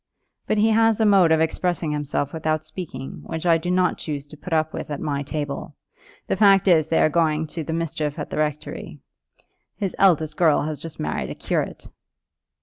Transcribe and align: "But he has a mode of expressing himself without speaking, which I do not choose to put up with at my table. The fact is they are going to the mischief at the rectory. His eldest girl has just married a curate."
"But 0.47 0.57
he 0.57 0.71
has 0.71 0.99
a 0.99 1.05
mode 1.05 1.31
of 1.31 1.41
expressing 1.41 1.91
himself 1.91 2.33
without 2.33 2.63
speaking, 2.63 3.21
which 3.23 3.45
I 3.45 3.59
do 3.59 3.69
not 3.69 3.99
choose 3.99 4.25
to 4.25 4.35
put 4.35 4.51
up 4.51 4.73
with 4.73 4.89
at 4.89 4.99
my 4.99 5.21
table. 5.21 5.75
The 6.25 6.35
fact 6.35 6.67
is 6.67 6.87
they 6.87 7.03
are 7.03 7.07
going 7.07 7.45
to 7.49 7.63
the 7.63 7.71
mischief 7.71 8.17
at 8.17 8.31
the 8.31 8.37
rectory. 8.39 8.97
His 9.77 9.95
eldest 9.99 10.37
girl 10.37 10.63
has 10.63 10.81
just 10.81 10.99
married 10.99 11.29
a 11.29 11.35
curate." 11.35 11.87